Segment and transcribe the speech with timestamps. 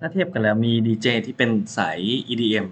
[0.00, 1.98] ถ้าเทียบกันแล้วมีดีเจที่เป็นสาย
[2.28, 2.66] EDM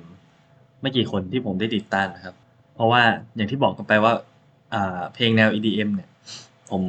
[0.80, 2.34] ไม่กี่คนที่ผมได้ติดตามนะครับ
[2.74, 3.02] เพราะว่า
[3.36, 4.12] อย่างที่บอกกันไปว่า
[5.14, 6.08] เพลงแนว EDM เนี่ย
[6.70, 6.82] ผม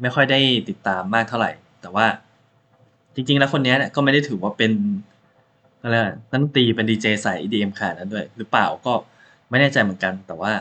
[0.00, 1.50] ไม่ค่อยได้ติดตามมากเท่าไหร่
[1.80, 2.06] แต่ว่า
[3.14, 4.72] จริงๆ แล้วคนนี้เนี่ยก็ไม่ได้ถือว่าเป็น
[5.82, 5.96] อะไร
[6.30, 8.92] นักดนตรีเป็นดีเจสาย EDM ขนาดนั้นด้วย หรือเปล่าก็
[9.50, 10.52] ไม่แน่ใจเหมือนกัน แต่ว่า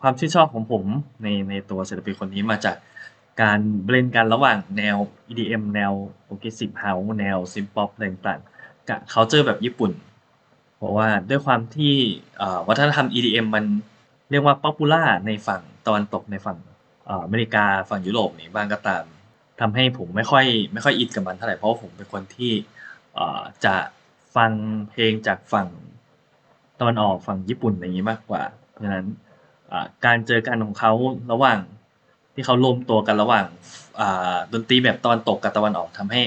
[0.00, 0.84] ความชื่นชอบของผม
[1.22, 2.76] ในในตัวศิลปินคนนี้มาจาก
[3.42, 4.96] การเบลนกันระหว่างแนว
[5.30, 5.92] EDM แนว
[6.26, 9.92] Progressive House แนว Synth Pop อะไรต่างๆกับ culture แบบญี่ปุ่น
[10.76, 11.94] เพราะว่าด้วยความที่
[12.68, 13.64] วัฒนธรรม EDM มัน
[14.30, 16.58] เรียกว่า popular ในฝั่งตะวันตกในฝั่ง
[17.24, 19.04] อเมริกาฝั่งยุโรปนี่บ้างก็ตาม
[19.60, 22.52] ทำให้ผมไม่ค่อยไม่ค่อยอินกับมันเท่าไหร่เพราะว่าผมเป็นคนที่
[23.64, 23.76] จะ
[24.36, 24.50] ฟัง
[24.90, 25.68] เพลงจากฝั่ง
[26.80, 29.06] ตะวันออกฝั่งญี่ปุ่นอะไรอย่างนี้มากกว่าเพราะฉะนั้น
[30.04, 30.92] การเจอกันของเขา
[31.32, 31.60] ระหว่าง
[32.38, 33.46] ที่เขารวมตัวกันระหว่าง
[34.52, 36.22] ดนตรีแบบตะวันตกกับตะวันออกทำให้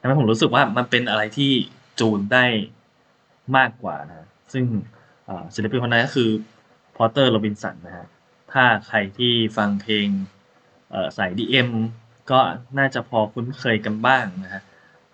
[0.00, 1.52] ทำให้ผมรู้สึกว่ามันเป็นอะไรที่
[2.00, 2.44] จูนได้
[3.56, 4.64] มากกว่านะซึ่ง
[5.54, 6.30] ศิลปินคนนั้นก็คือ
[6.96, 8.06] พอเตอร์โรบินสันนะฮะ
[8.52, 10.08] ถ้าใครที่ฟังเพลง
[10.90, 11.68] เอ่อสาย DM
[12.30, 12.40] ก็
[12.78, 14.62] น่าจะพอคุ้นเคยกันบ้างนะฮะ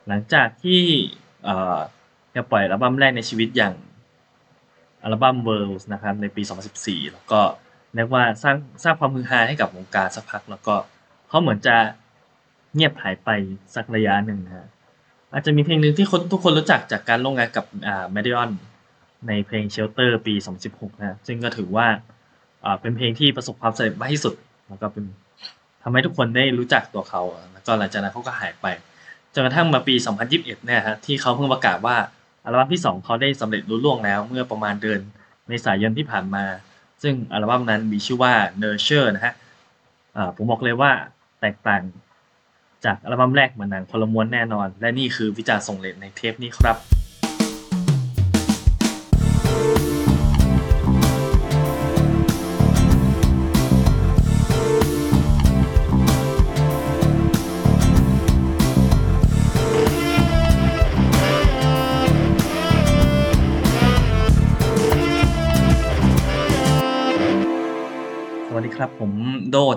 [0.06, 0.82] หลังจากที่
[2.32, 3.74] แกปล่อยอัลบั้มแรกในชีวิตอย่าง
[5.02, 6.42] อัลบั้ม Worlds นะครับในปี
[6.76, 7.40] 2014 แล้วก็
[7.94, 10.74] เรียกว่าสร้างสร้างความฮือฮาให้กับวงการสักพักแล้วก็
[11.28, 11.76] เขาเหมือนจะ
[12.74, 13.28] เงียบหายไป
[13.74, 14.66] สักระยะหนึ่งนะฮะ
[15.32, 18.50] อาจจะมีเพลงหนึ่งที่คนทุกคนรู้จักจากการร่วมงานกับอ่า Medion
[19.28, 20.34] ในเพลง Shelter ปี
[20.68, 21.86] 2016 นะซึ่งก็ถือว่า
[22.64, 24.34] อ่าเป็นเพลงที่ประสบความสำเร็จมากที่สุด
[24.68, 25.04] แล้วก็เป็น
[25.82, 28.66] ทำให้ทุกคนได้รู้จักตัวเขา แล้วก็หลังจากนั้นเขาก็หายไป
[29.34, 29.94] จนกระทั่งมาปี
[30.30, 31.96] 2021 เนี่ยฮะที่เขาเพิ่งประกาศว่า
[32.44, 35.00] อัลบั้มที่ 2 เขาได้สำเร็จรุ่ล่วงแล้ว เมื่อประมาณเดือน
[35.48, 36.44] เมษายนที่ผ่านมา
[37.02, 39.34] ซึ่งอัลบั้มนั้นมีชื่อว่า Nurture นะฮะ
[40.36, 40.90] ผมบอกเลยว่า
[41.40, 41.82] แตกต่าง
[42.84, 46.76] จากอัลบั้มแรกเหมือนหนังคนละม้วนแน่นอน และนี่คือวิจารณ์ส่งเลทในเทปนี้ครับ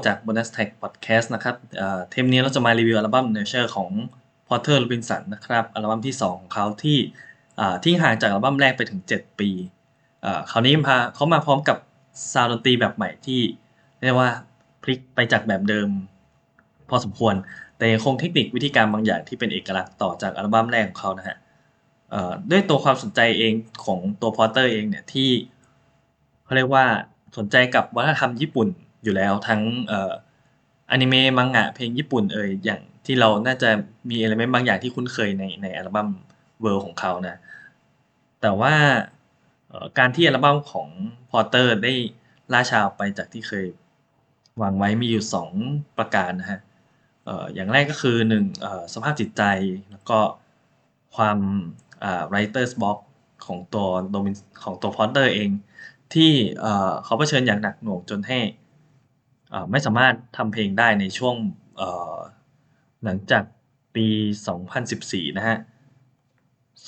[0.06, 3.90] จาก Bonus Tag Podcast นะครับเอ่อเทปนี้เราจะมารีวิวอัลบั้ม Nurture ของ
[4.48, 7.00] Porter Robinson นะครับอัลบั้มที่ 2 ของเขาที่
[7.84, 9.50] ที่ห่างจากอัลบั้มแรกไปถึง 7 ปี
[10.52, 11.78] คราวนี้พาเขามาพร้อมกับ
[12.32, 13.42] sound ดนตรีแบบใหม่ที่
[14.02, 14.30] เรียกว่า
[14.84, 15.90] พลิกไปจากแบบเดิม
[16.90, 17.36] พอสมควร
[17.78, 21.38] แต่ยังคงเทคนิควิธีการบางอย่างที่เป็นเอกลักษณ์ต่อจากอัลบั้มแรกของเขานะฮะ
[22.52, 23.54] ด้วยตัวความสนใจเอง
[23.86, 25.30] ของตัว Porter เองเนี่ยที่
[26.44, 26.86] เขาเรียกว่า
[27.38, 28.68] สนใจกับวัฒนธรรมญี่ปุ่น
[29.04, 29.62] อยู่แล้วทั้ง
[30.92, 33.70] อนิเมะมังงะเพลงญี่ปุ่นเอ่ยอย่างที่เราน่าจะ
[34.10, 36.10] มี element บางอย่างที่คุ้นเคยในในอัลบั้ม
[36.62, 37.38] work ของเขานะ
[38.42, 38.76] แต่ว่า
[39.98, 40.88] การที่อัลบั้มของ
[41.30, 41.94] Porter ได้
[42.54, 43.66] ล่าช้าออกไปจากที่เคย
[44.62, 45.52] วางไว้มีอยู่สอง
[45.98, 46.60] ประการนะฮะ
[47.54, 48.46] อย่างแรกก็คือหนึ่ง
[48.94, 49.44] สภาพจิตใจ
[49.92, 50.20] แล้วก็
[51.16, 51.38] ความ
[52.04, 53.00] อ่า writer's block
[53.46, 55.50] ของตัวโดมินของตัว Porter เอง
[56.14, 56.32] ที่
[57.04, 58.40] เขาเผชิญอย่างหนักหน่วงจนให้
[59.72, 61.36] ไม่สามารถทำเพลงได้ในช่วง
[63.04, 63.44] หลังจาก
[63.96, 64.08] ปี
[64.74, 65.58] 2014 นะฮะ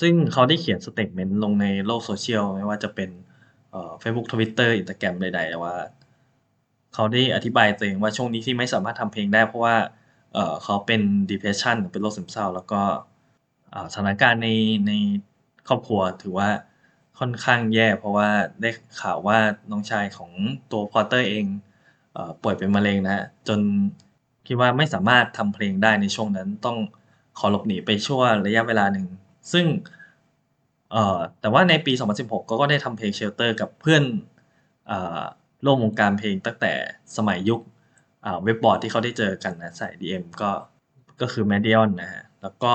[0.00, 3.10] ซึ่งเขาได้เขียน statement ลงในโลกโซเชียลไม่ว่าจะเป็น
[3.70, 5.76] เอ่อ Facebook Twitter Instagram ใดๆว่า
[6.94, 9.76] เขาได้อธิบายตัวเองว่าช่วงนี้ที่ไม่สามารถทำเพลงได้เพราะว่า
[10.62, 12.82] เขาเป็น depression เป็นโรคซึมเศร้า แล้วก็
[13.92, 14.48] สถานการณ์ใน
[14.88, 14.92] ใน
[15.68, 16.48] ครอบครัวถือว่า
[17.18, 18.28] ค่อนข้างแย่ เพราะว่า
[18.60, 19.38] ได้ข่าวว่า
[19.70, 20.30] น้องชายของ
[20.72, 21.46] ตัวพอเตอร์เอง
[22.42, 23.60] ป่วยเป็นมะเร็งนะฮะจน
[24.46, 26.78] คิดว่าไม่สามารถทำเพลงได้ในช่วงนั้นต้อง
[27.38, 29.06] ขอหลบหนีไปชั่วระยะเวลาหนึ่ง
[29.52, 29.66] ซึ่ง
[31.40, 34.02] แต่ว่าในปี 2016 ก็ก็ได้ทำเพลง Shelter กับเพื่อน
[34.90, 34.92] อ
[35.64, 36.72] ร่วมวงการเพลงตั้งแต่
[37.16, 37.60] สมัยยุค
[38.44, 40.50] เว็บบอร์ดที่เขาได้เจอกันนะใสาย DM ก็
[41.20, 42.72] ก็คือ Medion นะฮะ แล้วก็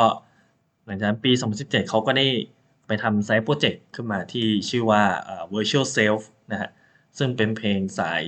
[0.86, 2.28] หลังจากนั้นปี 2017 เขาก็ได้
[2.88, 5.04] ไปทำไซต์โปรเจกต์ขึ้นมาที่ชื่อว่า
[5.54, 6.22] Virtual Self
[6.52, 6.70] นะฮะ
[7.18, 8.24] ซึ่งเป็นเพลงสาย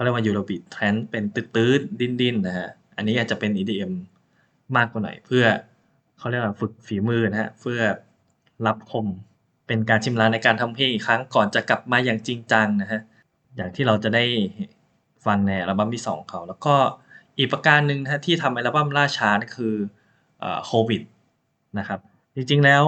[0.00, 3.92] เขาเรียกว่า Eurobeat Trance เป็นตืดๆดิ้นๆนะฮะ อันนี้อาจจะเป็น EDM
[4.76, 5.44] มากกว่าหน่อยเพื่อ
[6.18, 7.80] เขาเรียกว่าฝึกฝีมือนะฮะ เพื่อ
[8.66, 9.06] รับคม
[9.66, 13.00] เป็นการชิมลางในการทำเพลงอีกครั้งก่อนจะกลับมาอย่างจริงจังนะฮะ
[13.56, 14.24] อย่างที่เราจะได้
[15.26, 16.74] ฟังในอัลบั้มที่ 2 เขา แล้วก็
[17.38, 19.74] อีกประการหนึ่งนะฮะที่ทำอัลบั้มล่าช้านี่คือ
[20.66, 21.02] โควิด
[21.78, 22.00] นะครับ
[22.36, 22.84] จริงๆแล้ว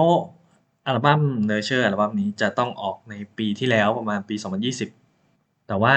[0.87, 4.35] อัลบั้ม Nurture อัลบั้มนี้จะต้องออกในปีที่แล้วประมาณปี
[5.01, 5.93] 2020 แต่ว่า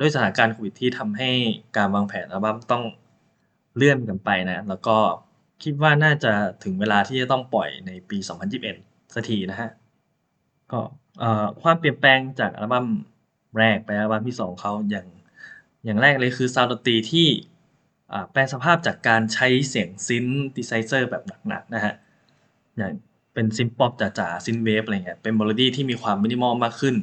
[0.00, 1.30] ด้วยสถานการณ์โควิดที่ทำให้
[1.76, 2.84] การวางแผนอัลบั้มต้อง
[3.76, 4.96] เลื่อนกันไปนะ แล้วก็
[5.62, 6.32] คิดว่าน่าจะ
[6.64, 8.18] ถึงเวลาที่จะต้องปล่อยในปี
[8.66, 9.70] 2021สักทีนะฮะ
[10.72, 10.80] ก็
[11.62, 12.86] ความเปลี่ยนแปลงจากอัลบั้ม
[13.58, 15.06] แรกไปอัลบั้มที่ 2เขาอย่าง
[15.84, 17.26] อย่างแรกเลยคือ sound ดนตรีที่
[18.32, 21.94] แปลสภาพจากการใช้เสียง synthesizer แบบหนักๆนะฮะ
[22.76, 22.92] อย่าง
[23.34, 26.94] เป็น synth-pop จ๋าๆ synthwave อะไรเงี้ย เป็นเมโลดี้ที่มีความมินิมอลมากขึ้น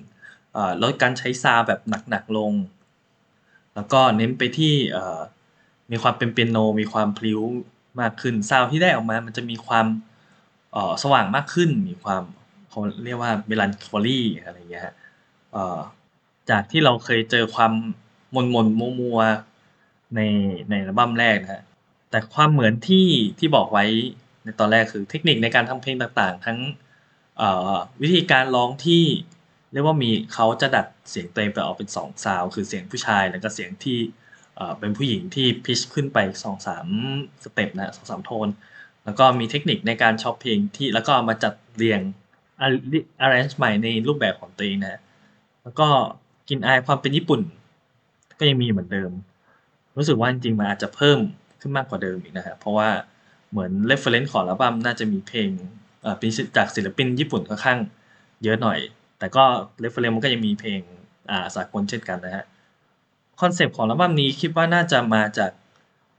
[0.81, 1.79] ลดการใช้ซาวแบบ
[2.09, 2.53] หนักๆลง
[3.75, 4.73] แล้วก็เน้นไปที่
[5.91, 7.41] มีความเป็นเปียโน มีความพลิ้ว
[8.01, 9.87] มากขึ้นซาวที่ได้ออกมา มันจะมีความ
[11.03, 12.23] สว่างมากขึ้น มีความ
[12.69, 14.83] เขาเรียกว่าเมลันโคลีอะไรเงี้ย
[16.49, 17.71] จากที่เราเคยเจอความ
[18.35, 20.19] มนมนมัวมัวๆใน
[20.69, 21.63] ในอัลบั้มแรกนะฮะ
[22.09, 23.07] แต่ความเหมือนที่
[23.39, 23.85] ที่บอกไว้
[24.43, 26.59] ในตอนแรกคือเทคนิคในการทำเพลงต่างๆ ทั้ง
[28.01, 29.03] วิธีการร้องที่
[29.71, 33.99] เรียกว่ามีเขาจะดัดเสียงตัวเองไปออกเป็นสอง sound คือเสียงผู้ชายแล้วก็เสียงที่
[34.79, 36.87] เป็นผู้หญิงที่ pitch ขึ้นไปสองสาม
[37.43, 38.47] step นะสองสามโทน
[39.05, 42.01] แล้วก็มีเทคนิคในการ chop เพลงที่แล้วก็มาจัดเรียง
[43.23, 45.01] arrange ใหม่ในรูปแบบของตัวเองนะ
[45.63, 45.87] แล้วก็
[46.49, 47.41] กลิ่นอายความเป็นญี่ปุ่น
[48.39, 49.11] ก็ยังมีเหมือนเดิม
[49.97, 51.19] รู้สึกว่าจริงๆมันอาจจะเพิ่ม
[51.61, 52.89] ขึ้นมากกว่าเดิมอีกนะฮะเพราะว่า
[53.51, 55.49] เหมือน reference ของอัลบั้มน่าจะมีเพลง
[56.17, 57.79] เป็นจากศิลปินญี่ปุ่นค่อนข้าง
[58.43, 58.79] เยอะหน่อย
[59.19, 59.43] แต่ก็
[59.83, 60.81] reference มันก็ยังมีเพลง
[61.31, 62.45] อ่าสากลเช่นกันนะฮะ
[63.41, 65.51] คอนเซปต์ของอัลบั้มนี้คิดว่าน่าจะมาจาก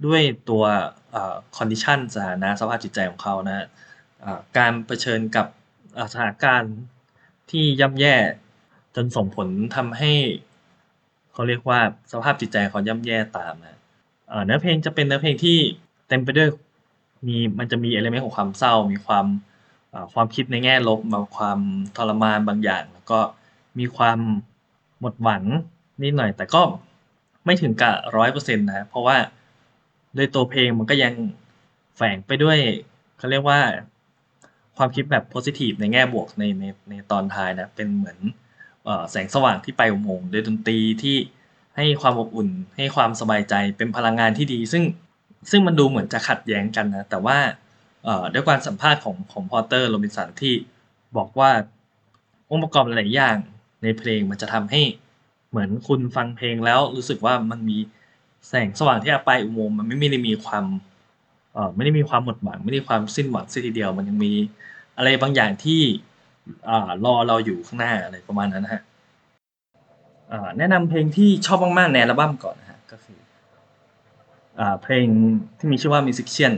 [0.07, 0.65] ด้วยตัว
[1.15, 3.67] อ่อ condition สถานะสภาพจิตใจของเขานะฮะ
[4.59, 5.47] การเผชิญกับ
[5.97, 6.75] อ่าสถานการณ์
[7.51, 8.15] ที่ย่ำแย่
[8.97, 10.13] จนส่งผลทำให้
[11.33, 11.81] เขาเรียกว่า
[12.13, 13.79] สภาพจิตใจเขาย่ำแย่ตามนะ
[14.29, 15.59] เอ่อเนื้อเพลงจะเป็นเนื้อเพลงที่
[16.09, 16.49] เต็มไปด้วย
[17.27, 19.27] มีมันจะมีเอลิเมนต์ของความเศร้า มีความ
[20.13, 21.59] ความคิดในแง่ลบมาความ
[21.97, 23.21] ทรมานบางอย่าง แล้วก็
[23.79, 24.19] มีความ
[25.01, 25.43] หมดหวัง
[26.03, 26.63] นิดหน่อย แต่ก็
[27.45, 29.17] ไม่ถึงกับร้อยเปอร์เซ็นต์นะเพราะว่า
[30.15, 31.13] โดยตัวเพลงมันก็ยัง
[31.97, 32.59] แฝงไปด้วย
[33.19, 33.61] เขาเรียกว่า
[34.77, 38.19] ความคิดแบบโพซิทีฟในแง่บวกในในในตอนท้ายนะ เป็นเหมือน
[39.11, 41.17] แสงสว่างที่ไปอุโมงค์โดยดนตรีที่
[41.77, 44.85] ให้ความอบอุ่น ให้ความสบายใจเป็นพลังงานที่ดี ซึ่ง
[45.51, 47.39] ซึ่งมันดูเหมือนจะขัดแย้งกันนะ แต่ว่า
[48.33, 50.55] ด้วยการสัมภาษณ์ของของพอเตอร์โรบินสันที่
[51.17, 51.51] บอกว่า
[52.51, 53.37] องค์ประกอบหลายอย่าง
[53.83, 54.83] ในเพลงมันจะทำให้
[55.51, 57.79] เหมือนคุณฟังเพลงแล้วรู้สึกว่ามันมี
[58.49, 60.65] แสงสว่างที่ปลายอุโมงค์มันไม่ได้มีความ
[61.53, 64.33] เออไม่ได้มีความหมดหวังไม่ได้ความสิ้นหวังเสียทีเดียว มันยังมี
[64.97, 65.81] อะไรบางอย่างที่
[66.69, 68.83] อ่ารอเราอยู่ข้างหน้าอะไรประมาณนั้นนะฮะ
[70.59, 73.19] แนะนำเพลงที่ชอบมากๆในอัลบั้มก่อนนะฮะก็คือ
[74.61, 75.07] อเพลง
[75.59, 76.53] ที่มีชื่อว่า Musician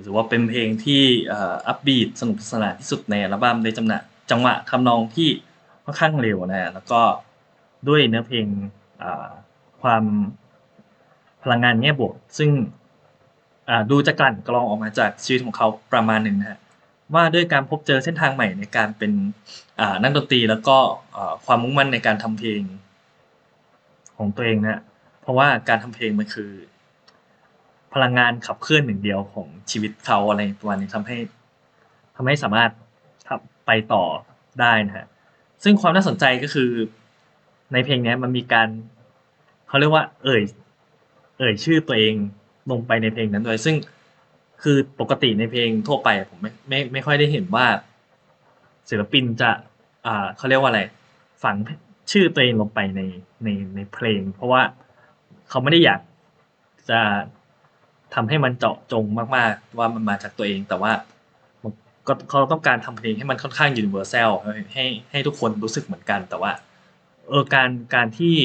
[0.00, 3.98] หรือว่าเป็นเพลงที่อัพบีทสนุกสนานที่สุดในอัลบั้มในจำหนะ
[4.30, 5.28] จังหวะทำนองที่
[5.84, 7.00] ค่อนข้างเร็วนะแล้วก็
[7.88, 8.46] ด้วยเนื้อเพลง
[9.82, 10.04] ความ
[11.42, 12.50] พลังงานแง่บวก ซึ่ง
[13.90, 16.58] ดูจะกลั่นกรองออกมาจากชีวิตของเขาประมาณหนึ่งนะฮะ
[17.14, 19.12] ว่าด้วยการพบเจอเส้นทางใหม่ในการเป็น
[20.02, 20.76] นักดนตรีแล้วก็
[21.46, 22.62] ความมุ่งมั่นในการทำเพลง
[24.16, 24.80] ของตัวเองนะฮะ
[25.20, 26.50] เพราะว่าการทำเพลงมันคือ
[27.94, 31.18] พลังงานขับเคลื่อนหนึ่งเดียวของชีวิตเขาอะไรประมาณนี้ทำให้
[32.16, 32.70] ทำให้สามารถ
[33.28, 34.04] ทำไปต่อ
[34.60, 35.06] ได้นะฮะ
[35.64, 36.70] ซึ่งความน่าสนใจก็คือ
[37.72, 38.68] ในเพลงนี้มันมีการ
[39.68, 40.42] เขาเรียกว่า เอ่ย
[41.38, 42.14] เอ่ยชื่อตัวเอง
[42.70, 43.76] ลงไปในเพลงนั้นด้วยซึ่ง
[44.62, 47.66] คือปกติในเพลงทั่วไปผมไม่ไม่ไม่ค่อยได้เห็นว่า
[48.90, 49.50] ศิลปินจะ
[50.06, 50.82] อ่าเขาเรียกว่าอะไร
[51.42, 51.56] ฝัง
[52.10, 53.00] ชื่อตัวเองลงไปใน
[53.44, 54.62] ในในเพลง เพราะว่า
[55.48, 56.00] เขาไม่ได้อยาก
[56.90, 57.00] จะ
[58.14, 59.04] ทำให้มันเจาะจง
[59.36, 60.92] มากๆ ว่ามันมาจากตัวเองแต่ว่า
[62.06, 66.52] ก็เขาต้องการทำเพลงให้มันค่อนข้างยูนิเวอร์แซลให้ให้ให้ทุกคนรู้สึกเหมือนกัน แต่ว่า
[67.28, 68.36] เออการการที่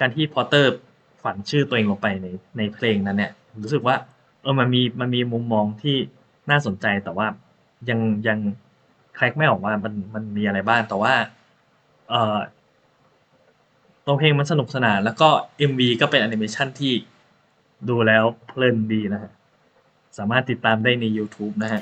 [0.00, 0.72] การที่พอเตอร์
[1.24, 2.26] ฝังชื่อตัวเองลงไปใน
[2.58, 3.32] ในเพลงนั้นเนี่ย
[3.62, 3.96] รู้สึกว่า
[4.42, 5.96] เออมันมีมันมีมุมมองที่
[6.50, 7.26] น่าสนใจแต่ว่า
[7.90, 8.38] ยังยัง
[9.14, 11.14] แคลกไม่ออกว่ามันมันมีอะไรบ้างแต่ว่า
[12.08, 12.38] เออ
[14.06, 15.28] ตัวเพลงมันสนุกสนาน แล้วก็
[15.70, 16.92] MV ก็เป็นแอนิเมชันที่
[17.88, 19.30] ดูแล้วเพลินดีนะฮะ
[20.18, 21.80] สามารถติดตามได้ใน YouTube นะฮะ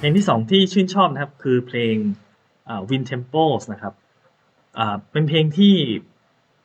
[0.00, 1.96] เพลงที่สองที่ชื่นชอบนะครับ คือเพลง
[2.88, 3.94] Win Temples นะครับ
[5.12, 5.74] เป็นเพลงที่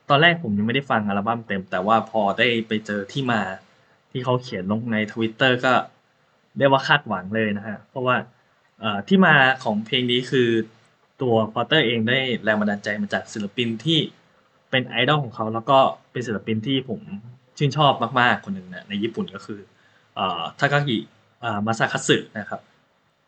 [0.08, 3.40] ตอนแรกผมยังไม่ได้ฟังอัลบั้มเต็ม แต่ว่าพอได้ไปเจอที่มา
[4.10, 5.72] ที่เขาเขียนลงใน Twitter ก็
[6.58, 8.16] เรียกว่าคาดหวังเลยนะฮะเพราะว่า
[9.08, 10.48] ที่มาของเพลงนี้คือ
[11.22, 13.98] ตัวพอเตอร์เองได้แรงบันดาลใจมาจากศิลปินที่
[14.70, 15.78] เป็นไอดอลของเขา แล้วก็
[16.12, 17.00] เป็นศิลปินที่ผม
[17.58, 19.60] ชื่นชอบมากๆคนหนึ่งนะในญี่ปุ่นก็คือ
[20.58, 20.98] ทากากิ
[21.66, 22.60] มาซาคัสึนะครับ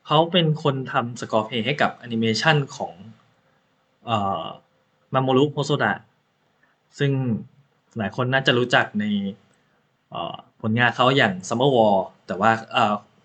[0.06, 2.92] เขาเป็นคนทำสกอร์เพลงให้กับแอนิเมชันของ
[4.06, 4.44] เอ่อ
[5.14, 5.92] มโมรุโฮโซดะ
[6.98, 7.12] ซึ่ง
[7.98, 9.04] หลายคนน่าจะรู้จักใน
[10.60, 11.96] ผลงานเขาอย่าง Summer War
[12.26, 12.50] แต่ว่า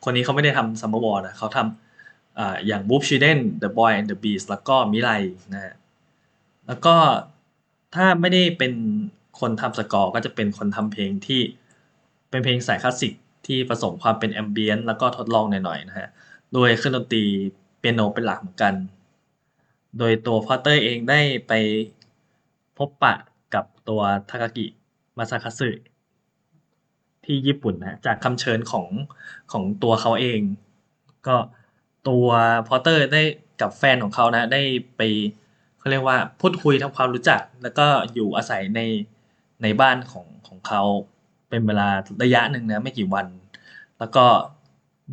[0.04, 5.10] คนนี้เขาไม่ได้ทำ Summer War นะเขาทำออย่าง Wolf Children The Boy and the Beast แล้วก็มิไร
[5.54, 5.74] นะฮะ
[6.68, 6.96] แล้วก็
[7.96, 8.74] ถ้าไม่ได้เป็น
[9.40, 11.42] คนทำสกอร์ก็จะเป็นคนทำเพลงที่
[12.30, 13.14] เป็นเพลงสายคลาสสิก
[13.46, 16.10] ที่ผสมความเป็น ambient แล้วก็ทดลองหน่อยๆนะฮะ
[16.54, 17.24] โดยเครื่องดนตรี
[17.80, 18.74] เปียโนเป็นหลักเหมือนกัน
[19.98, 21.54] โดยตัว Porter เองได้ไป
[22.78, 23.16] พบปะ
[23.54, 24.66] กับตัวทากากิ
[25.18, 25.70] มาซาคัตสึ
[27.26, 28.88] ที่ญี่ปุ่นนะจากคำเชิญของ
[29.52, 30.42] ของตัวเขาเอง
[31.28, 31.36] ก็
[32.08, 32.28] ตัว
[32.68, 33.24] Porter ได้
[33.62, 34.62] กับแฟนของเขานะได้
[34.98, 35.02] ไป
[35.80, 38.82] เขาเรียกว่าพูดคุยทำความรู้จัก แล้วก็อยู่อาศัยใน
[39.62, 40.82] ในบ้านของของเขา
[41.50, 41.88] เป็นเวลา
[42.24, 43.28] ระยะหนึ่งนะไม่กี่วัน
[44.00, 44.26] แล้วก็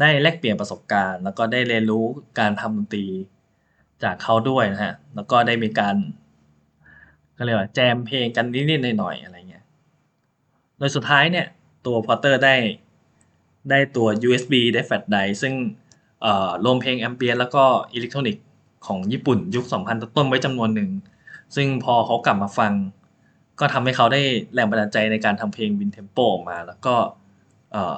[0.00, 2.04] ได้แลกเปลี่ยนประสบการณ์ แล้วก็ได้เรียนรู้
[2.38, 3.06] การทำดนตรี
[4.02, 5.96] จากเขาด้วยนะฮะ แล้วก็ได้มีการ
[7.36, 9.64] ก็เรียกว่าแจมเพลงกันนิดๆหน่อยๆอะไรเงี้ย
[10.78, 11.46] โดยสุดท้ายเนี่ย
[11.86, 12.54] ตัวพอเตอร์ได้
[13.70, 15.54] ได้ตัว USB ได้แฟลชไดร์ซึ่ง
[16.22, 17.64] เอ่อรวมเพลง ambient แล้วก็
[17.94, 18.44] อิเล็กทรอนิกส์
[18.86, 20.90] ของญี่ปุ่นยุค 2000 ต้นไว้จำนวนหนึ่ง
[21.56, 22.72] ซึ่งพอเขากลับมาฟัง
[23.60, 24.20] ก็ทำให้เขาได้
[24.54, 26.94] แรงบันดาลใจในการทำเพลง Wind Tempos ออกมา แล้วก็
[27.72, 27.96] เอ่อ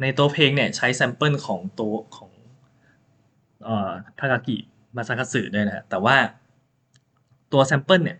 [0.00, 2.30] ในตัวเพลงเนี่ยใช้ sample ของตัวของ
[3.64, 4.56] เอ่อทากากิ
[4.96, 6.16] มาซาคัตสึด้วยนะฮะแต่ว่า
[7.52, 8.18] ตัว sample เนี่ย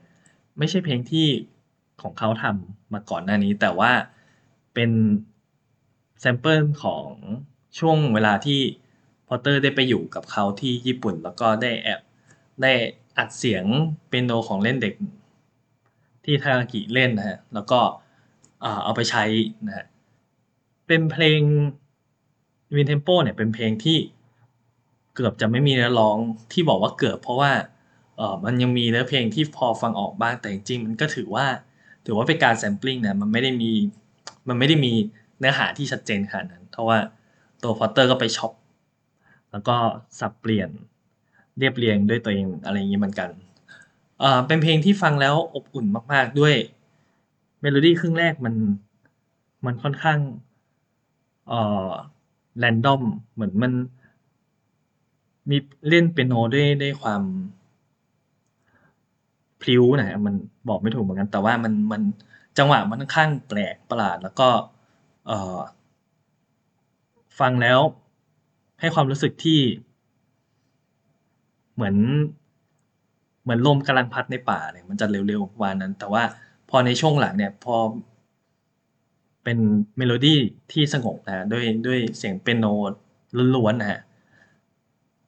[0.59, 1.27] ไม่ใช่เพลงที่
[2.03, 3.93] ของเขาทำมาก่อนหน้านี้ แต่ว่า
[4.75, 4.91] เป็น
[6.21, 7.07] sample ของ
[7.79, 8.61] ช่วงเวลาที่
[9.27, 12.01] Porter ได้ไปอยู่กับเขาที่ญี่ปุ่น แล้วก็ได้แอบ
[12.63, 12.73] ได้
[13.19, 13.65] อัดเสียง
[14.09, 14.95] เปียโนของเล่นเด็ก
[16.25, 17.81] ที่ทากากิเล่นนะฮะแล้วก็
[18.85, 19.25] เอาไปใช้
[19.67, 19.87] นะฮะ
[20.93, 21.41] เป็นเพลง
[22.77, 23.99] Wind Tempos เนี่ยเป็นเพลงที่
[25.15, 26.19] เกือบจะไม่มีเนื้อร้อง
[26.53, 27.53] ที่บอกว่าเกือบเพราะว่า
[28.17, 31.47] เออมันยังมีเนื้อเพลงที่พอฟังออกบ้างแต่จริงๆมันก็ถือว่า
[32.07, 33.71] ถือว่าเป็นการ sampling นะมันไม่ได้มี
[34.49, 34.93] มันไม่ได้มี
[35.39, 36.99] เนื้อหาที่ชัดเจนขนาดนั้นเพราะว่า
[37.63, 38.53] ตัว Porter ก็ไป chop
[39.51, 39.77] แล้วก็
[40.19, 40.71] สับเปลี่ยน
[41.59, 43.31] เรียบเรียงด้วยตัวเองอะไรอย่างนี้เหมือนกัน
[44.21, 46.55] เออเป็นเพลงที่ฟังแล้วอบอุ่นมาก ๆด้วย
[47.61, 48.55] เมโลดี้ครึ่งแรกมัน
[49.67, 50.19] มันค่อนข้าง
[51.51, 51.89] เอ่อ
[52.59, 53.03] random
[53.35, 53.73] เหมือนมัน
[55.51, 55.57] มี
[55.89, 57.23] เล่นเปียโนด้วยด้วยความ
[59.61, 60.35] พลิ้วนะมัน
[60.69, 62.03] บอกไม่ถูกเหมือนกัน แต่ว่ามันมัน
[62.59, 64.49] จังหวะมันค่อนข้างแปลกประหลาด แล้วก็
[65.27, 65.59] เอ่อ
[67.41, 67.81] ฟังแล้ว
[68.81, 69.61] ให้ความรู้สึกที่
[71.75, 71.97] เหมือน
[73.43, 76.23] เหมือนลมกำลังพัดในป่าเนี่ยมันจะเร็วๆประมาณนั้น แต่ว่า
[76.71, 77.77] พอในช่วงหลังเนี่ย พอ
[79.45, 79.59] เป็น
[79.99, 80.39] เมโลดี้
[80.73, 82.67] ที่สงบนะด้วยด้วยเสียงเปียโน
[83.57, 84.01] ล้วนๆนะฮะ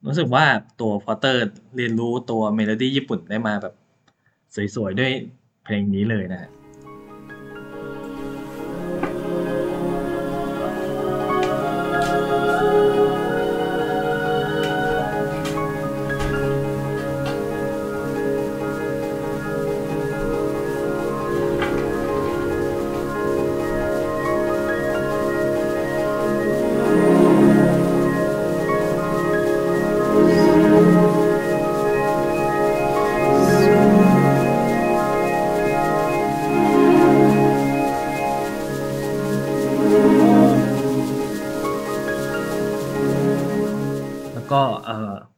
[0.07, 0.45] รู้สึกว่า
[0.81, 1.44] ตัว Porter
[1.76, 3.75] เรียนรู้ตัวเมโลดี้ญี่ปุ่นได้มาแบบ
[4.75, 5.12] สวยๆ ด้วย
[5.64, 6.50] เพลงนี้เลยนะฮะ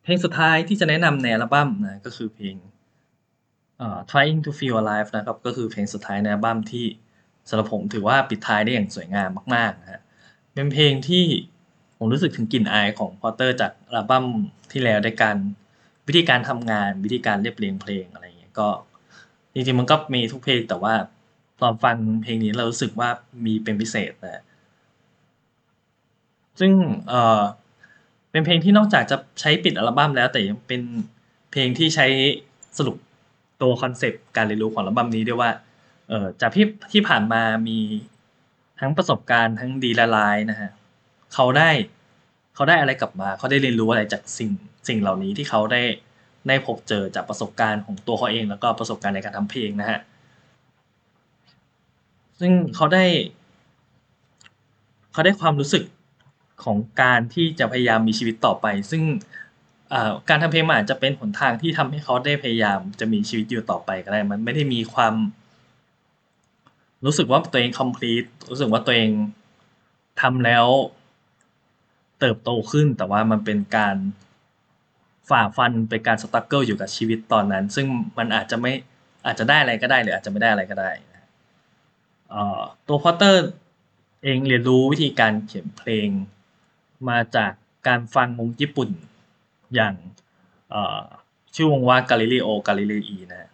[0.04, 2.56] เพลงสุดท้ายที่จะแนะนำในอัลบั้มนะก็คือเพลง
[4.11, 6.87] Trying to Feel Alive นะครับก็คือเพลงสุดท้ายในอัลบั้มที่
[7.49, 10.00] สำหรับผมถือว่าปิดท้ายได้อย่างสวยงามมากๆนะฮะ
[10.54, 11.25] เป็นเพลงที่
[11.99, 14.25] ผมรู้สึกถึงกลิ่นอายของพอเตอร์จากอัลบั้ม
[14.73, 15.37] ที่แล้วในการ
[16.06, 18.68] วิธีการทำงานวิธีการเรียบเรียงเพลงอะไรอย่างเงี้ยก็
[19.54, 20.94] จริงๆมันก็มีทุกเพลงแต่ว่า
[21.61, 23.08] ตอนฟังเพลงนี้เรารู้สึกว่า
[23.44, 24.42] มีเป็นพิเศษนะ
[26.61, 26.73] ซึ่ง
[27.08, 27.42] เอ่อ
[28.34, 30.82] เป็นเพลงที่นอกจากจะใช้ปิดอัลบั้มแล้วแต่ยังเป็น
[31.52, 32.06] เพลงที่ใช้
[32.78, 32.96] สรุป
[33.62, 35.50] ตัวคอนเซปต์การเรียนรู้ของอัลบั้มนี้ด้วยว่า
[36.08, 37.78] เออจากที่ที่ผ่านมามี
[38.80, 40.70] ทั้งประสบการณ์ทั้งดีและร้ายนะฮะ
[41.34, 41.70] เขาได้
[42.54, 44.50] เขาได้อะไรกลับมา เขาได้เรียนรู้อะไรจากสิ่ง
[44.88, 45.82] สิ่งเหล่านี้ที่เขาได้
[46.48, 50.00] ได้พบเจอจากประสบการณ์ของตัวเขาเอง แล้วก็ประสบการณ์ในการทำเพลงนะฮะ
[52.40, 53.04] ซึ่งเขาได้
[55.12, 55.84] เขาได้ความรู้สึก
[56.64, 59.02] ของการที่จะพยายามมีชีวิตต่อไป ซึ่ง
[60.28, 65.14] การทำเพลงมันอาจจะเป็นหนทางที่ทำให้เขาได้พยายามจะมีชีวิตอยู่ต่อไปก็ได้ มันไม่ได้มีความ
[67.04, 69.11] รู้สึกว่าตัวเอง complete รู้สึกว่าตัวเอง
[70.20, 70.66] ทำแล้ว
[72.20, 73.96] เติบโตขึ้น แต่ว่ามันเป็นการ
[75.30, 77.87] ฝ่าฟันเป็นการสตั๊กเกิลอยู่กับชีวิตตอนนั้น ซึ่ง
[78.18, 78.73] มันอาจจะไม่
[79.26, 80.90] อาจจะได้อะไรก็ได้หรืออาจจะไม่ได้อะไรก็ได้
[82.88, 83.46] ตัวพอตเตอร์
[84.23, 86.08] เองเรียนรู้วิธีการเขียนเพลง
[87.11, 87.52] มาจาก
[87.88, 88.88] การฟังวงญี่ปุ่น
[89.75, 89.94] อย่าง
[91.54, 93.50] ชื่อวงว่า Galileo Galilei นะฮะ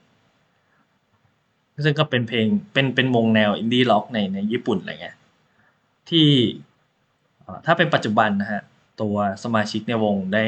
[1.85, 5.17] ซึ่งก็เป็นเพลงเป็นเป็นวงแนวอินดี้ล็อกในในญี่ปุ่นอะไรเงี้ย
[6.11, 6.29] ที่
[7.67, 8.63] ถ้าเป็นปัจจุบันนะฮะ
[9.01, 10.45] ตัวสมาชิกในวงได้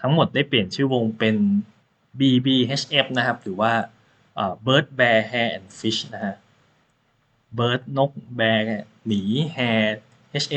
[0.00, 1.36] ทั้งหมดได้เปลี่ยนชื่อวงเป็น
[2.18, 3.72] BBHF นะครับ หรือว่า
[4.34, 6.34] เอ่อ Bird Bear Hare and Fish นะฮะ
[7.58, 8.60] Bird นก Bear
[9.06, 9.20] หมี
[9.56, 9.92] Hare
[10.42, 10.56] H A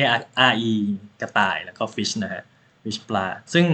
[0.51, 0.73] R E
[1.21, 2.43] กระต่ายแล้วก็ Fish นะฮะ
[2.83, 3.65] Fish ปลา ซึ่ง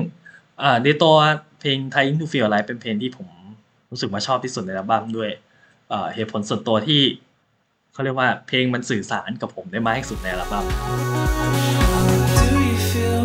[0.61, 1.15] อ่าในตัว
[1.59, 3.27] เพลง Thai Into Feel Alive เป็นเพลงที่ผม
[3.91, 5.29] รู้สึกว่าชอบที่สุดในอัลบั้มด้วย
[6.15, 7.01] เหตุผลส่วนตัวที่
[7.93, 10.65] เขาเรียกว่าเพลงมันสื่อสารกับผมได้มากที่สุดในอัลบั้ม
[12.37, 13.21] Do you feel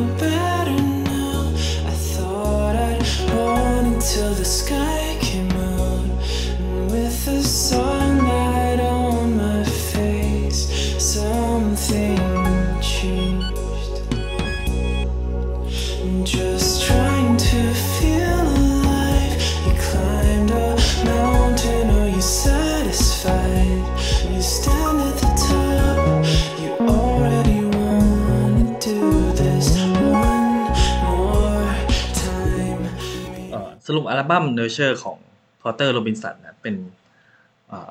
[34.11, 35.19] อัลบั้ม Nurture ของ
[35.61, 36.75] Porter Robinson นนะเป็น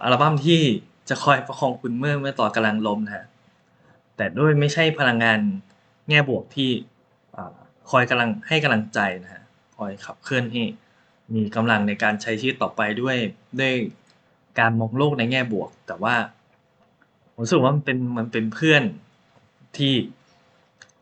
[0.04, 0.62] อัลบั้มที่
[1.10, 3.26] จะคอยประคองคุณเมื่อเมื่อต่อกำลังล้มนะฮะ
[4.18, 5.40] แต่ด้วยไม่ใช่พลังงาน
[6.10, 6.70] แง่บวกที่
[7.92, 9.44] คอยกำลังให้กำลังใจนะฮะ
[9.78, 10.64] คอยขับเคลื่อนให้
[11.36, 13.18] มีกำลังในการใช้ชีวิตต่อไปด้วย
[13.60, 13.74] ด้วย
[14.60, 16.16] การมองโลกในแง่บวก แต่ว่า
[17.34, 18.84] ผมรู้สึกว่ามันเป็นมันเป็นเพื่อน
[19.78, 19.96] ที่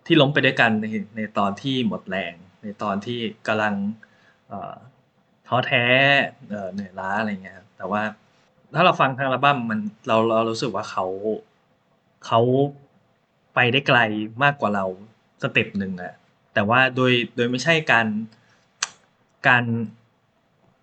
[0.06, 0.86] ที่ล้มไปด้วยกันใน
[1.18, 3.76] ในตอนที่หมดแรง ในตอนที่กำลัง
[5.48, 5.84] ท้อแท้
[6.74, 8.02] เหนื่อยล้าอะไรเงี้ยแต่ว่า
[8.76, 11.06] ถ้าเราฟังทั้งอัลบั้มมันเราเรารู้สึกว่าเขา
[12.26, 12.40] เขา
[13.56, 14.00] ไปได้ไกล
[14.44, 14.86] มากกว่าเรา
[15.42, 16.14] step หนึ่งอะ
[16.54, 18.08] แต่ว่าโดยโดยไม่ใช่การ
[19.48, 19.66] การ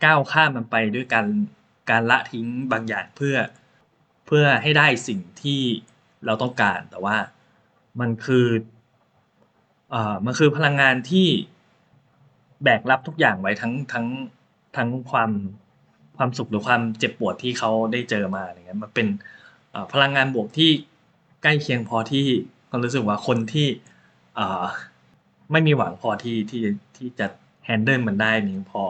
[0.05, 1.27] ก้าวข้ามมันไปด้วยการ
[1.91, 3.37] การละทิ้งบางอย่างเพื่อ
[4.27, 5.61] เพื่อให้ได้สิ่งที่
[6.25, 7.17] เราต้องการ แต่ว่า
[8.01, 8.47] มันคือ
[9.91, 11.27] เอ่อมันคือพลังงานที่
[12.63, 14.07] แบกรับทุกอย่างไว้ทั้งทั้ง
[14.77, 15.31] ทั้งความ
[16.17, 19.07] ความสุขหรือความเจ็บปวดที่เขาได้เจอมาอะไรเงี้ยมันเป็น
[19.93, 20.71] พลังงานบวกที่
[21.43, 22.27] ใกล้เคียงพอที่
[22.71, 23.69] ก็รู้สึกว่าคนที่
[25.53, 26.63] ไม่มีหวังพอที่ที่
[26.97, 27.27] ที่จะ
[27.65, 28.83] แฮนเดิลมันได้มีพอ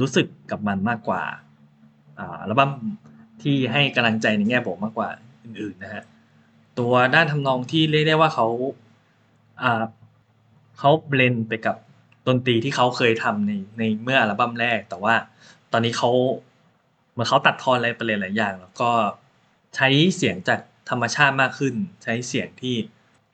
[0.00, 1.22] รู้สึกกับมันมากกว่า
[2.40, 2.70] อัลบั้ม
[3.42, 5.08] ที่ให้กำลังใจในแง่บวกมากกว่า
[5.42, 6.04] อื่นๆนะฮะ
[6.78, 8.46] ตัวด้านทำนองที่เรียกได้ว่าเขา
[10.78, 11.76] เขาเบลนไปกับ
[12.26, 15.14] ดนตรีที่เขาเคยทำในในเมื่ออัลบั้มแรก แต่ว่า
[15.72, 16.10] ตอนนี้เขา
[17.12, 18.90] เหมือนเขาตัดทอนอะไรไปเลยหลายอย่าง แล้วก็
[19.76, 20.60] ใช้เสียงจาก
[20.90, 22.76] ธรรมชาติมากขึ้น ใช้เสียงที่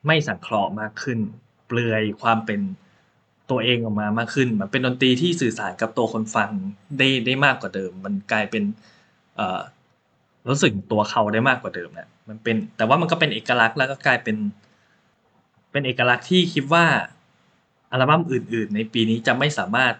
[0.06, 1.18] ไม่สังเคราะห์มากขึ้น
[1.66, 2.60] เปลือยความเป็น
[3.50, 6.50] ตัวเองออกมามากขึ้น มันเป็นดนตรีที่สื่อสารกับตัวคนฟัง
[6.98, 8.62] ได้ได้มากกว่าเดิม มันกลายเป็น
[9.36, 14.36] เรู้สึกตัวเขาได้มากกว่าเดิมนะมันเป็นแต่ว่ามันก็เป็นเอกลักษณ์แล้วก็กลายเป็น
[15.70, 16.84] เป็นเอกลักษณ์ที่คิดว่า
[17.92, 19.94] อัลบั้มอื่น ๆ ในปีนี้จะไม่สามารถ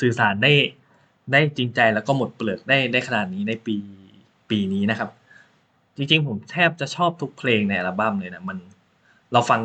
[0.00, 0.52] สื่อสารได้
[1.32, 3.76] ได้จริงใจแล้วก็หมดเปลือกได้ได้ขนาดนี้ในปี
[4.50, 5.10] ปีนี้นะครับ
[5.96, 8.58] จริง ๆ ผมแทบจะชอบทุกเพลงในอัลบั้มเลยนะมัน
[9.32, 9.60] เราฟัง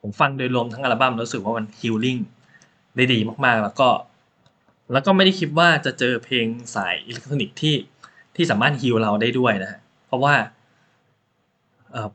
[0.00, 2.18] ผมฟังโดยรวมทั้งอัลบั้มรู้สึกว่ามันฮิลลิ่ง
[2.96, 3.88] ได้ดีมากๆ แล้วก็
[4.92, 7.74] แล้วก็ไม่ได้คิดว่าจะเจอเพลงสายอิเล็กทรอนิกส์ที่
[8.36, 10.34] ที่สามารถฮิลเราได้ด้วยนะฮะเพราะว่า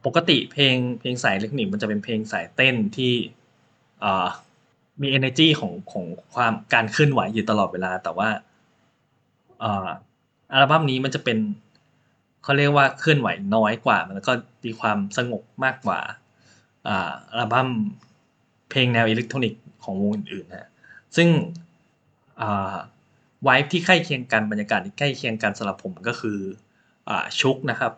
[0.06, 3.14] ปกติเพลงเพลงสายอิเล็กทรอนิกส์มันจะเป็นเพลงสายเต้นที่
[5.02, 8.30] มี energy ของของความการเคลื่อนไหวอยู่ตลอดเวลา แต่ว่า
[9.64, 11.38] อัลบั้มนี้มันจะเป็น
[12.44, 14.34] เขาเรียกว่าเคลื่อนไหวน้อยกว่า มันแล้วก็
[14.66, 16.00] มีความสงบมากกว่า
[16.88, 17.70] อัลบั้ม
[18.70, 20.70] เพลงแนวอิเล็กทรอนิกส์ของวงอื่นๆนะ
[21.16, 21.28] ซึ่ง
[22.42, 22.76] อ่า
[23.44, 26.38] ไวท์ที่ใกล้เคียงกันบรรยากาศที่ใกล้เคียงกันสำหรับผมก็คือ
[27.10, 27.94] อชุกนะครับ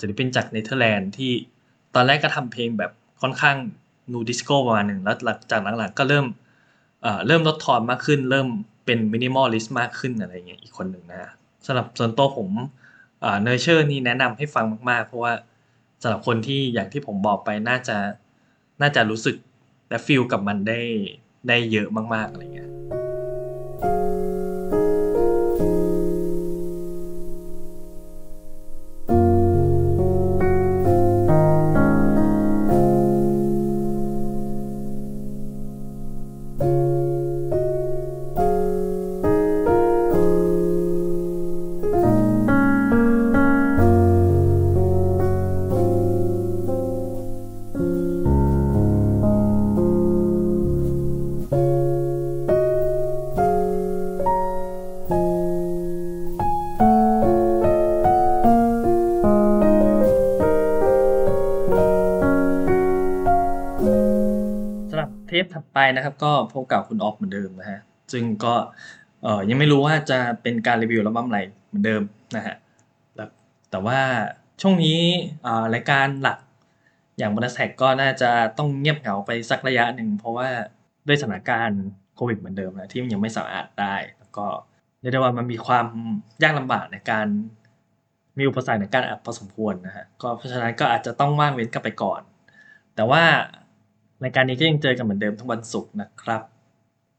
[0.00, 1.32] ศิลปินจากเนเธอร์แลนด์ที่
[1.94, 3.56] ตอนแรกก็ทำเพลงแบบค่อนข้าง
[4.12, 6.26] nu disco ประมาณหนึ่งแล้วหลังจากหลังๆก็เริ่ม
[7.26, 8.48] เริ่มลดทอนมากขึ้น เริ่ม
[8.84, 11.30] เป็น minimalist มากขึ้นอะไรเงี้ยอีกคนหนึ่งนะฮะ
[11.66, 12.50] สำหรับส่วนตัวผม
[13.20, 15.32] เนเชอร์นี่แนะนำให้ฟังมาก ๆ เพราะว่า
[16.02, 17.96] สำหรับคนที่อย่างที่ผมบอกไปน่าจะ
[18.80, 19.36] น่าจะรู้สึก
[19.88, 20.80] และฟิลกับมันได้
[21.48, 22.68] ได้เยอะมาก ๆ อะไรเงี้ย
[65.28, 67.80] เทปถัดไปนะครับ ก็พบกับคุณออฟเหมือนเดิมนะฮะ
[68.12, 68.54] ซึ่งก็
[69.22, 72.02] เอ่อยังไม่รู้ว่าจะเป็นการรีวิวอัลบั้มอะไรเหมือนเดิม
[72.36, 72.54] นะฮะ
[73.16, 73.28] แล้ว
[73.70, 74.00] แต่ว่า
[74.60, 75.00] ช่วงนี้
[75.46, 76.38] อ่ารายการหลัก
[77.18, 80.48] อย่างบนแท็กก็น่าจะต้องเงียบเหงาไปสักระยะหนึ่ง เพราะว่า
[81.06, 81.82] ด้วยสถานการณ์
[82.16, 84.46] โควิดเหมือนเดิมนะที่มันยังไม่สามารถได้แล้วก็
[85.00, 85.86] เรียกได้ว่ามันมีความ
[86.42, 87.26] ยากลำบากในการ
[88.38, 92.20] มีอุปสรรคในการอัดพอสมควรนะฮะก็เพราะฉะนั้นก็อาจจะต้องว่างเว้นกันไปก่อน
[92.94, 93.22] แต่ว่า
[94.22, 96.42] รายการนี้ก็ยังเจอกันเหมือนเดิมทุกวันศุกร์นะครับ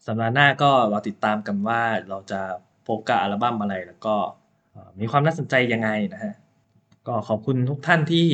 [0.06, 2.42] สัปดาห์หน้าก็รอติดตามกันว่าเราจะ
[2.88, 4.16] พบกับอัลบั้มอะไรแล้วก็
[5.00, 6.34] มีความน่าสนใจยังไงนะฮะ
[7.08, 8.28] ก็ขอบคุณทุกท่านที่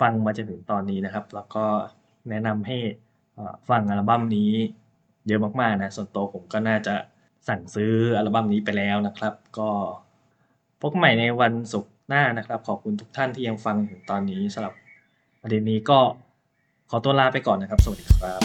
[0.00, 1.64] ฟังมาจนถึงตอนนี้นะครับ แล้วก็
[2.30, 2.78] แนะนำให้
[3.68, 4.50] ฟังอัลบั้มนี้
[5.26, 6.94] เยอะมากๆนะส่วนตัวผมก็น่าจะ
[7.48, 9.70] สั่งซื้ออัลบั้มนี้ไปแล้วนะครับ ก็
[10.82, 14.74] พบใหม่ในวันศุกร์หน้านะครับ ขอบคุณทุกท่านที่ยังฟังถึงตอนนี้สำหรับ
[15.42, 15.98] ประเด็นนี้ก็
[16.90, 18.42] ขอตัวลาไปก่อนนะครับ สวัสดีครับ